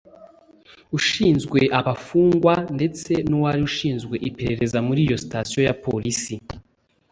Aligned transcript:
ushinzwe 0.97 1.59
abafungwa 1.79 2.53
ndetse 2.75 3.11
n’uwari 3.29 3.61
ushinzwe 3.69 4.15
iperereza 4.29 4.79
muri 4.87 4.99
iyo 5.05 5.17
station 5.25 5.63
ya 5.67 5.77
Polisi 5.85 6.35